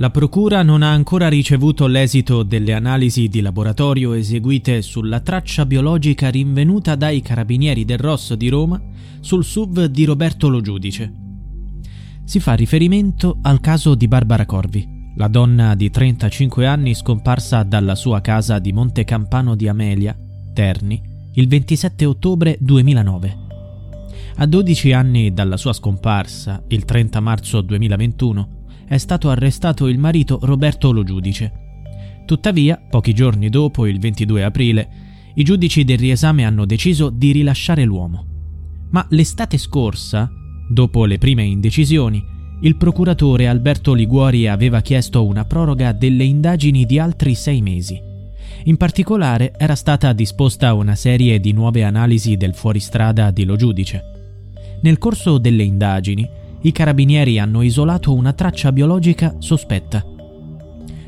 La 0.00 0.10
Procura 0.10 0.62
non 0.62 0.82
ha 0.82 0.92
ancora 0.92 1.26
ricevuto 1.26 1.88
l'esito 1.88 2.44
delle 2.44 2.72
analisi 2.72 3.26
di 3.26 3.40
laboratorio 3.40 4.12
eseguite 4.12 4.80
sulla 4.80 5.18
traccia 5.18 5.66
biologica 5.66 6.28
rinvenuta 6.28 6.94
dai 6.94 7.20
carabinieri 7.20 7.84
del 7.84 7.98
Rosso 7.98 8.36
di 8.36 8.48
Roma 8.48 8.80
sul 9.18 9.44
SUV 9.44 9.86
di 9.86 10.04
Roberto 10.04 10.48
Lo 10.48 10.60
Giudice. 10.60 11.12
Si 12.22 12.38
fa 12.38 12.54
riferimento 12.54 13.38
al 13.42 13.58
caso 13.58 13.96
di 13.96 14.06
Barbara 14.06 14.46
Corvi, 14.46 14.86
la 15.16 15.26
donna 15.26 15.74
di 15.74 15.90
35 15.90 16.64
anni 16.64 16.94
scomparsa 16.94 17.64
dalla 17.64 17.96
sua 17.96 18.20
casa 18.20 18.60
di 18.60 18.72
Monte 18.72 19.02
Campano 19.02 19.56
di 19.56 19.66
Amelia, 19.66 20.16
Terni, 20.54 21.02
il 21.34 21.48
27 21.48 22.04
ottobre 22.04 22.56
2009. 22.60 23.38
A 24.36 24.46
12 24.46 24.92
anni 24.92 25.32
dalla 25.32 25.56
sua 25.56 25.72
scomparsa, 25.72 26.62
il 26.68 26.84
30 26.84 27.18
marzo 27.18 27.60
2021, 27.62 28.57
è 28.88 28.96
stato 28.96 29.30
arrestato 29.30 29.86
il 29.86 29.98
marito 29.98 30.38
Roberto 30.42 30.90
Lo 30.90 31.04
Giudice. 31.04 31.52
Tuttavia, 32.26 32.80
pochi 32.90 33.12
giorni 33.12 33.48
dopo, 33.48 33.86
il 33.86 34.00
22 34.00 34.44
aprile, 34.44 34.88
i 35.34 35.44
giudici 35.44 35.84
del 35.84 35.98
riesame 35.98 36.44
hanno 36.44 36.64
deciso 36.64 37.10
di 37.10 37.32
rilasciare 37.32 37.84
l'uomo. 37.84 38.26
Ma 38.90 39.06
l'estate 39.10 39.58
scorsa, 39.58 40.30
dopo 40.68 41.04
le 41.04 41.18
prime 41.18 41.44
indecisioni, 41.44 42.24
il 42.60 42.76
procuratore 42.76 43.46
Alberto 43.46 43.92
Liguori 43.94 44.48
aveva 44.48 44.80
chiesto 44.80 45.24
una 45.24 45.44
proroga 45.44 45.92
delle 45.92 46.24
indagini 46.24 46.86
di 46.86 46.98
altri 46.98 47.34
sei 47.34 47.62
mesi. 47.62 48.00
In 48.64 48.76
particolare 48.76 49.52
era 49.56 49.76
stata 49.76 50.12
disposta 50.12 50.74
una 50.74 50.96
serie 50.96 51.38
di 51.38 51.52
nuove 51.52 51.84
analisi 51.84 52.36
del 52.36 52.54
fuoristrada 52.54 53.30
di 53.30 53.44
Lo 53.44 53.54
Giudice. 53.54 54.02
Nel 54.82 54.98
corso 54.98 55.38
delle 55.38 55.62
indagini, 55.62 56.28
i 56.62 56.72
carabinieri 56.72 57.38
hanno 57.38 57.62
isolato 57.62 58.14
una 58.14 58.32
traccia 58.32 58.72
biologica 58.72 59.34
sospetta. 59.38 60.04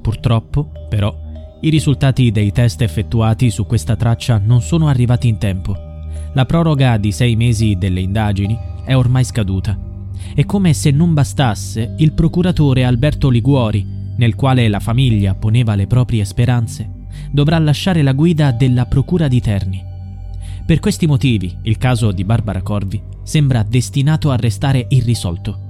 Purtroppo, 0.00 0.70
però, 0.88 1.14
i 1.60 1.70
risultati 1.70 2.30
dei 2.30 2.52
test 2.52 2.82
effettuati 2.82 3.50
su 3.50 3.66
questa 3.66 3.96
traccia 3.96 4.40
non 4.44 4.60
sono 4.60 4.88
arrivati 4.88 5.28
in 5.28 5.38
tempo. 5.38 5.76
La 6.34 6.44
proroga 6.44 6.96
di 6.96 7.12
sei 7.12 7.36
mesi 7.36 7.76
delle 7.76 8.00
indagini 8.00 8.58
è 8.84 8.94
ormai 8.94 9.24
scaduta. 9.24 9.78
E 10.34 10.44
come 10.44 10.74
se 10.74 10.90
non 10.90 11.14
bastasse, 11.14 11.94
il 11.98 12.12
procuratore 12.12 12.84
Alberto 12.84 13.28
Liguori, 13.28 13.86
nel 14.16 14.34
quale 14.34 14.68
la 14.68 14.80
famiglia 14.80 15.34
poneva 15.34 15.74
le 15.74 15.86
proprie 15.86 16.24
speranze, 16.24 16.90
dovrà 17.30 17.58
lasciare 17.58 18.02
la 18.02 18.12
guida 18.12 18.52
della 18.52 18.86
Procura 18.86 19.28
di 19.28 19.40
Terni. 19.40 19.84
Per 20.66 20.80
questi 20.80 21.06
motivi, 21.06 21.56
il 21.62 21.78
caso 21.78 22.10
di 22.10 22.24
Barbara 22.24 22.60
Corvi 22.60 23.00
sembra 23.22 23.62
destinato 23.62 24.32
a 24.32 24.36
restare 24.36 24.86
irrisolto. 24.88 25.60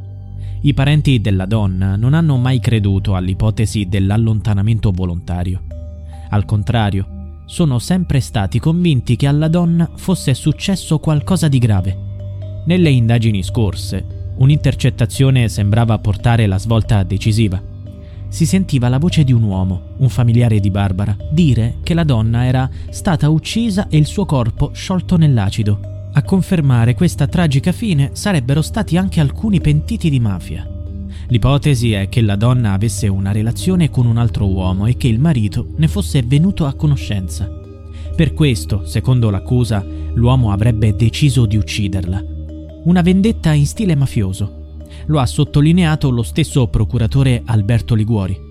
I 0.63 0.73
parenti 0.73 1.21
della 1.21 1.45
donna 1.45 1.97
non 1.97 2.15
hanno 2.15 2.39
mai 2.39 2.61
creduto 2.61 3.15
all'ipotesi 3.15 3.89
dell'allontanamento 3.89 4.93
volontario. 4.93 5.65
Al 6.31 6.47
contrario, 6.47 7.43
sono 7.45 7.79
sempre 7.79 8.21
stati 8.21 8.59
convinti 8.59 9.17
che 9.17 9.27
alla 9.27 9.49
donna 9.49 9.87
fosse 9.97 10.33
successo 10.33 10.99
qualcosa 10.99 11.49
di 11.49 11.59
grave. 11.59 11.99
Nelle 12.65 12.89
indagini 12.89 13.43
scorse, 13.43 14.33
un'intercettazione 14.39 15.51
sembrava 15.51 15.99
portare 15.99 16.47
la 16.47 16.59
svolta 16.59 17.03
decisiva. 17.03 17.63
Si 18.29 18.47
sentiva 18.47 18.89
la 18.89 18.99
voce 18.99 19.25
di 19.25 19.33
un 19.33 19.43
uomo, 19.43 19.86
un 19.99 20.09
familiare 20.09 20.61
di 20.61 20.71
Barbara, 20.71 21.17
dire 21.31 21.77
che 21.83 21.95
la 21.95 22.05
donna 22.05 22.45
era 22.45 22.69
stata 22.91 23.29
uccisa 23.29 23.89
e 23.89 23.97
il 23.97 24.07
suo 24.07 24.25
corpo 24.25 24.71
sciolto 24.73 25.17
nell'acido 25.17 25.95
a 26.17 26.23
confermare 26.23 26.95
questa 26.95 27.27
tragica 27.27 27.73
fine 27.73 28.11
sarebbero 28.15 28.63
stati 28.63 28.97
anche 28.97 29.21
alcuni 29.21 29.61
pentiti 29.61 30.09
di 30.09 30.19
mafia. 30.19 30.67
L'ipotesi 31.29 31.93
è 31.93 32.09
che 32.09 32.23
la 32.23 32.37
donna 32.37 32.73
avesse 32.73 33.07
una 33.07 33.33
relazione 33.33 33.91
con 33.91 34.07
un 34.07 34.17
altro 34.17 34.47
uomo 34.47 34.87
e 34.87 34.97
che 34.97 35.09
il 35.09 35.21
marito 35.21 35.75
ne 35.77 35.89
fosse 35.89 36.23
venuto 36.23 36.65
a 36.65 36.73
conoscenza. 36.73 37.47
Per 38.17 38.33
questo, 38.33 38.87
secondo 38.87 39.29
l'accusa, 39.29 39.85
l'uomo 40.15 40.53
avrebbe 40.53 40.97
deciso 40.97 41.45
di 41.45 41.59
ucciderla. 41.59 42.25
Una 42.85 43.03
vendetta 43.03 43.53
in 43.53 43.67
stile 43.67 43.95
mafioso. 43.95 44.79
Lo 45.07 45.21
ha 45.21 45.27
sottolineato 45.27 46.09
lo 46.09 46.23
stesso 46.23 46.67
procuratore 46.69 47.43
Alberto 47.45 47.95
Liguori. 47.95 48.46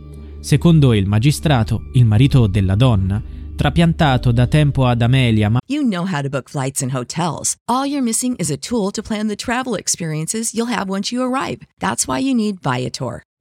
Secondo 0.46 0.94
il 0.94 1.08
magistrato, 1.08 1.90
il 1.94 2.06
marito 2.06 2.46
della 2.46 2.76
donna 2.76 3.20
trapiantato 3.56 4.32
da 4.32 4.46
tempo 4.46 4.86
ad 4.86 5.02
Amelia, 5.02 5.50
ma 5.50 5.60
You 5.66 5.82
know 5.82 6.06
how 6.06 6.22
to 6.22 6.30
book 6.30 6.50
flights 6.50 6.84
and 6.84 6.94
hotels. 6.94 7.56
All 7.68 7.84
you're 7.84 8.04
missing 8.04 8.36
is 8.38 8.52
a 8.52 8.58
tool 8.58 8.92
to 8.92 9.02
plan 9.02 9.28
the 9.28 9.36
travel 9.36 9.74
experiences 9.74 10.54
you'll 10.54 10.72
have 10.72 10.88
once 10.88 11.12
you 11.12 11.24
arrive. 11.24 11.62
That's 11.80 12.06
why 12.06 12.20
you 12.20 12.36
need 12.36 12.60
Viator. 12.62 13.24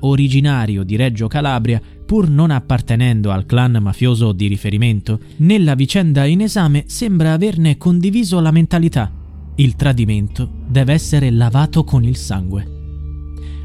Originario 0.00 0.84
di 0.84 0.96
Reggio 0.96 1.28
Calabria, 1.28 1.80
pur 2.04 2.28
non 2.28 2.50
appartenendo 2.50 3.30
al 3.30 3.46
clan 3.46 3.78
mafioso 3.80 4.32
di 4.32 4.46
riferimento, 4.46 5.18
nella 5.38 5.74
vicenda 5.74 6.26
in 6.26 6.42
esame 6.42 6.84
sembra 6.86 7.32
averne 7.32 7.78
condiviso 7.78 8.38
la 8.40 8.50
mentalità. 8.50 9.10
Il 9.56 9.76
tradimento 9.76 10.48
deve 10.66 10.92
essere 10.92 11.30
lavato 11.30 11.84
con 11.84 12.04
il 12.04 12.16
sangue. 12.16 12.76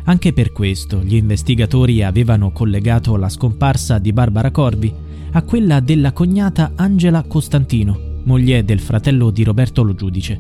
Anche 0.06 0.32
per 0.32 0.54
questo 0.54 1.04
gli 1.04 1.16
investigatori 1.16 2.04
avevano 2.04 2.52
collegato 2.52 3.18
la 3.18 3.30
scomparsa 3.30 4.00
di 4.00 4.14
Barbara 4.14 4.52
Corvi 4.52 4.94
a 5.32 5.42
quella 5.44 5.82
della 5.82 6.14
cognata 6.14 6.72
Angela 6.76 7.24
Costantino, 7.24 8.22
moglie 8.24 8.64
del 8.64 8.80
fratello 8.80 9.30
di 9.30 9.44
Roberto 9.44 9.84
Lo 9.84 9.94
Giudice. 9.94 10.40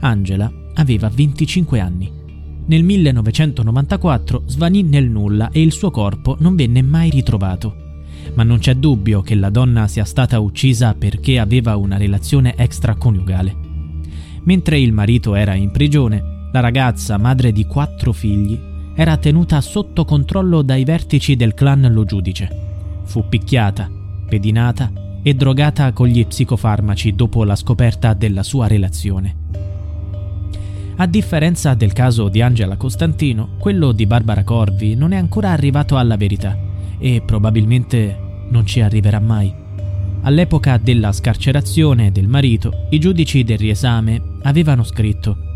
Angela 0.00 0.52
aveva 0.74 1.08
25 1.08 1.80
anni 1.80 2.15
nel 2.66 2.82
1994 2.82 4.42
svanì 4.46 4.82
nel 4.82 5.08
nulla 5.08 5.50
e 5.50 5.62
il 5.62 5.72
suo 5.72 5.90
corpo 5.90 6.36
non 6.40 6.56
venne 6.56 6.82
mai 6.82 7.10
ritrovato. 7.10 7.84
Ma 8.34 8.42
non 8.42 8.58
c'è 8.58 8.74
dubbio 8.74 9.22
che 9.22 9.34
la 9.34 9.50
donna 9.50 9.86
sia 9.86 10.04
stata 10.04 10.40
uccisa 10.40 10.94
perché 10.94 11.38
aveva 11.38 11.76
una 11.76 11.96
relazione 11.96 12.54
extraconiugale. 12.56 13.54
Mentre 14.44 14.80
il 14.80 14.92
marito 14.92 15.34
era 15.34 15.54
in 15.54 15.70
prigione, 15.70 16.48
la 16.52 16.60
ragazza, 16.60 17.18
madre 17.18 17.52
di 17.52 17.64
quattro 17.66 18.12
figli, 18.12 18.58
era 18.94 19.16
tenuta 19.16 19.60
sotto 19.60 20.04
controllo 20.04 20.62
dai 20.62 20.84
vertici 20.84 21.36
del 21.36 21.54
clan 21.54 21.88
Lo 21.92 22.04
Giudice. 22.04 22.64
Fu 23.04 23.28
picchiata, 23.28 23.90
pedinata 24.28 24.90
e 25.22 25.34
drogata 25.34 25.92
con 25.92 26.08
gli 26.08 26.24
psicofarmaci 26.24 27.14
dopo 27.14 27.44
la 27.44 27.56
scoperta 27.56 28.14
della 28.14 28.42
sua 28.42 28.66
relazione. 28.66 29.65
A 30.98 31.06
differenza 31.06 31.74
del 31.74 31.92
caso 31.92 32.28
di 32.28 32.40
Angela 32.40 32.76
Costantino, 32.76 33.50
quello 33.58 33.92
di 33.92 34.06
Barbara 34.06 34.44
Corvi 34.44 34.94
non 34.94 35.12
è 35.12 35.16
ancora 35.16 35.50
arrivato 35.50 35.96
alla 35.96 36.16
verità 36.16 36.56
e 36.98 37.22
probabilmente 37.24 38.18
non 38.48 38.64
ci 38.64 38.80
arriverà 38.80 39.20
mai. 39.20 39.52
All'epoca 40.22 40.78
della 40.78 41.12
scarcerazione 41.12 42.10
del 42.10 42.26
marito, 42.26 42.86
i 42.90 42.98
giudici 42.98 43.44
del 43.44 43.58
riesame 43.58 44.22
avevano 44.42 44.82
scritto 44.84 45.46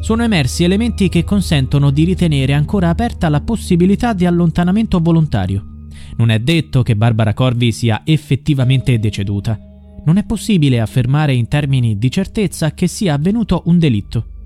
sono 0.00 0.22
emersi 0.22 0.62
elementi 0.62 1.08
che 1.08 1.24
consentono 1.24 1.90
di 1.90 2.04
ritenere 2.04 2.52
ancora 2.52 2.88
aperta 2.88 3.28
la 3.28 3.40
possibilità 3.40 4.12
di 4.12 4.26
allontanamento 4.26 5.00
volontario. 5.00 5.86
Non 6.16 6.30
è 6.30 6.38
detto 6.38 6.82
che 6.82 6.96
Barbara 6.96 7.34
Corvi 7.34 7.72
sia 7.72 8.02
effettivamente 8.04 8.98
deceduta. 8.98 9.58
Non 10.04 10.16
è 10.16 10.24
possibile 10.24 10.80
affermare 10.80 11.34
in 11.34 11.48
termini 11.48 11.98
di 11.98 12.10
certezza 12.10 12.72
che 12.72 12.86
sia 12.86 13.14
avvenuto 13.14 13.62
un 13.66 13.78
delitto. 13.78 14.37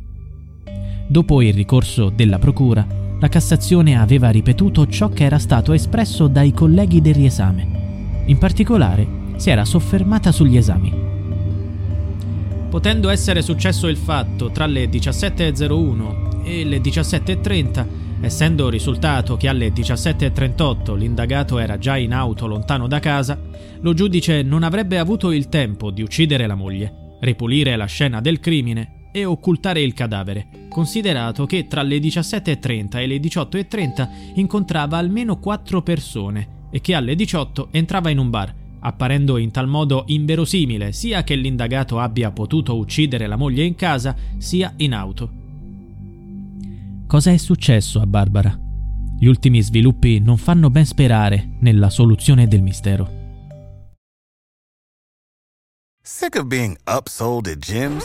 Dopo 1.13 1.43
il 1.43 1.53
ricorso 1.53 2.09
della 2.09 2.39
Procura, 2.39 2.87
la 3.21 3.29
Cassazione 3.29 3.99
aveva 3.99 4.31
ripetuto 4.31 4.87
ciò 4.87 5.11
che 5.11 5.25
era 5.25 5.39
stato 5.39 5.75
espresso 5.75 6.27
dai 6.27 6.55
colleghi 6.55 7.03
del 7.03 7.13
riesame. 7.13 8.23
In 8.25 8.39
particolare, 8.39 9.07
si 9.37 9.51
era 9.51 9.67
soffermata 9.67 10.33
sugli 10.33 10.57
esami. 10.57 10.91
Potendo 12.71 13.11
essere 13.11 13.43
successo 13.43 13.89
il 13.89 13.99
fatto 13.99 14.51
tra 14.53 14.65
le 14.65 14.87
17.01 14.87 16.45
e 16.45 16.65
le 16.65 16.79
17.30, 16.79 17.87
essendo 18.23 18.71
risultato 18.71 19.37
che 19.37 19.49
alle 19.49 19.71
17.38 19.71 20.97
l'indagato 20.97 21.59
era 21.59 21.77
già 21.77 21.99
in 21.99 22.15
auto 22.15 22.47
lontano 22.47 22.89
da 22.89 23.01
casa, 23.01 23.39
lo 23.81 23.93
giudice 23.93 24.41
non 24.41 24.63
avrebbe 24.63 24.97
avuto 24.97 25.31
il 25.31 25.51
tempo 25.51 25.91
di 25.91 26.01
uccidere 26.01 26.47
la 26.47 26.55
moglie, 26.55 27.19
ripulire 27.21 27.77
la 27.77 27.85
scena 27.85 28.23
del 28.23 28.41
crimine 28.41 29.01
e 29.13 29.25
occultare 29.25 29.83
il 29.83 29.93
cadavere, 29.95 30.67
considerato 30.69 31.47
che 31.47 31.69
tra 31.69 31.83
le 31.83 31.99
17.30 31.99 32.97
e 32.99 33.07
le 33.07 33.19
18.30 33.19 34.09
incontrava 34.35 34.97
almeno 34.97 35.39
quattro 35.39 35.83
persone 35.83 36.61
e 36.71 36.81
che 36.81 36.95
alle 36.95 37.15
18 37.15 37.69
entrava 37.71 38.11
in 38.11 38.19
un 38.19 38.31
bar, 38.31 38.53
apparendo 38.81 39.37
in 39.37 39.51
tal 39.51 39.69
modo 39.69 40.05
inverosimile 40.07 40.93
sia 40.93 41.23
che 41.23 41.37
l'indagato 41.37 42.01
abbia 42.01 42.33
potuto 42.33 42.77
uccidere 42.77 43.27
la 43.27 43.37
moglie 43.37 43.65
in 43.65 43.77
casa, 43.77 44.17
sia 44.39 44.73
in 44.79 44.95
auto. 44.95 45.31
Cosa 47.07 47.31
è 47.31 47.37
successo 47.37 48.01
a 48.01 48.07
Barbara? 48.07 48.59
Gli 49.19 49.27
ultimi 49.27 49.61
sviluppi 49.63 50.19
non 50.19 50.39
fanno 50.39 50.71
ben 50.71 50.87
sperare 50.87 51.57
nella 51.61 51.91
soluzione 51.91 52.49
del 52.49 52.63
mistero. 52.63 53.21
Sick 56.03 56.35
of 56.35 56.47
being 56.47 56.77
upsold 56.89 57.47
at 57.47 57.59
gyms? 57.59 58.05